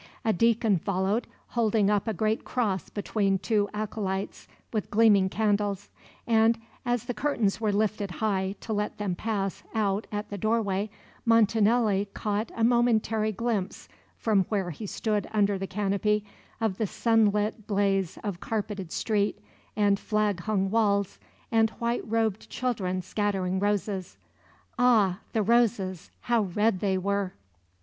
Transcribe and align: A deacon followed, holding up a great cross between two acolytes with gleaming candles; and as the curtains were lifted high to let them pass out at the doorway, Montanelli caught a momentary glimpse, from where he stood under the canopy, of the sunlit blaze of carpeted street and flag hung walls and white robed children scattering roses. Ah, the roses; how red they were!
A 0.25 0.33
deacon 0.33 0.79
followed, 0.79 1.27
holding 1.49 1.91
up 1.91 2.07
a 2.07 2.13
great 2.15 2.43
cross 2.43 2.89
between 2.89 3.37
two 3.37 3.69
acolytes 3.71 4.47
with 4.73 4.89
gleaming 4.89 5.29
candles; 5.29 5.89
and 6.25 6.59
as 6.83 7.05
the 7.05 7.13
curtains 7.13 7.61
were 7.61 7.71
lifted 7.71 8.09
high 8.09 8.55
to 8.61 8.73
let 8.73 8.97
them 8.97 9.13
pass 9.13 9.61
out 9.75 10.07
at 10.11 10.31
the 10.31 10.39
doorway, 10.39 10.89
Montanelli 11.23 12.05
caught 12.15 12.51
a 12.55 12.63
momentary 12.63 13.31
glimpse, 13.31 13.87
from 14.17 14.45
where 14.45 14.71
he 14.71 14.87
stood 14.87 15.27
under 15.33 15.59
the 15.59 15.67
canopy, 15.67 16.25
of 16.59 16.79
the 16.79 16.87
sunlit 16.87 17.67
blaze 17.67 18.17
of 18.23 18.39
carpeted 18.39 18.91
street 18.91 19.37
and 19.75 19.99
flag 19.99 20.39
hung 20.39 20.71
walls 20.71 21.19
and 21.51 21.69
white 21.77 22.01
robed 22.09 22.49
children 22.49 23.03
scattering 23.03 23.59
roses. 23.59 24.17
Ah, 24.79 25.19
the 25.33 25.43
roses; 25.43 26.09
how 26.21 26.45
red 26.45 26.79
they 26.79 26.97
were! 26.97 27.33